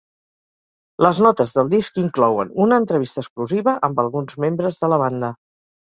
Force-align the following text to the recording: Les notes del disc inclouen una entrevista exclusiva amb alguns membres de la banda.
Les 1.07 1.19
notes 1.25 1.53
del 1.59 1.69
disc 1.75 2.01
inclouen 2.05 2.55
una 2.67 2.81
entrevista 2.85 3.25
exclusiva 3.27 3.79
amb 3.91 4.05
alguns 4.09 4.43
membres 4.49 4.85
de 4.85 4.95
la 4.97 5.05
banda. 5.09 5.37